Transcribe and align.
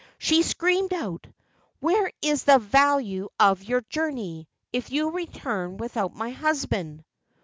She 0.17 0.41
screamed 0.41 0.93
out, 0.95 1.27
"Where 1.79 2.11
is 2.23 2.45
the 2.45 2.57
value 2.57 3.29
of 3.39 3.63
your 3.63 3.83
jour¬ 3.83 4.11
ney, 4.11 4.47
if 4.73 4.91
you 4.91 5.11
return 5.11 5.77
without 5.77 6.15
my 6.15 6.31
husband? 6.31 7.05